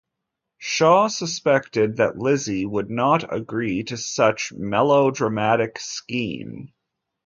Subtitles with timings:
[0.57, 6.73] Shaw suspected that Lizzie would not agree to such melodramatic scheme.